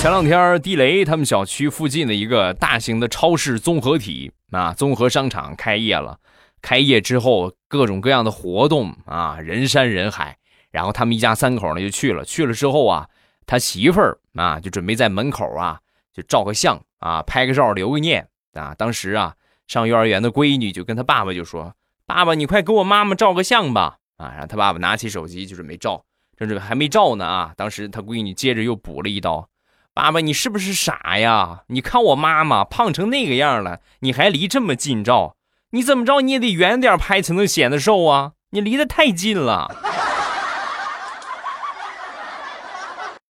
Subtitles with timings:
[0.00, 6.18] 前两天，地雷他们小区附近的一个大型的超市综合体啊，综合商场开业了。
[6.62, 10.38] 开业之后，各种各样的活动啊，人山人海。
[10.70, 12.24] 然后他们一家三口呢就去了。
[12.24, 13.06] 去了之后啊，
[13.44, 15.78] 他媳妇儿啊就准备在门口啊
[16.14, 18.74] 就照个相啊，拍个照留个念啊。
[18.78, 19.34] 当时啊，
[19.66, 21.74] 上幼儿园的闺女就跟他爸爸就说
[22.08, 26.02] ：“爸爸，你快给我妈妈照个相吧。”啊，然后他爸爸拿起手机就准备照，
[26.38, 27.52] 正准备还没照呢啊。
[27.54, 29.46] 当时他闺女接着又补了一刀。
[30.00, 31.60] 爸爸，你是不是傻呀？
[31.66, 35.34] 你看我妈妈胖成那个样了，你还离这么近照？
[35.72, 38.32] 你怎么着你也得远点拍才能显得瘦啊！
[38.52, 39.70] 你离得太近了。